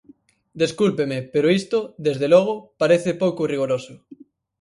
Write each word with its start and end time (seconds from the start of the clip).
Descúlpeme, 0.61 1.17
pero 1.33 1.53
isto, 1.59 1.77
desde 2.05 2.27
logo, 2.33 2.53
parece 2.81 3.19
pouco 3.23 3.41
rigoroso. 3.53 3.93